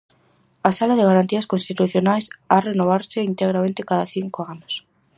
A 0.69 0.71
sala 0.77 0.95
de 0.97 1.07
Garantías 1.09 1.49
Constitucionais 1.53 2.25
ha 2.53 2.57
renovarse 2.69 3.27
integramente 3.31 3.87
cada 3.89 4.07
cinco 4.15 4.39
anos. 4.53 4.73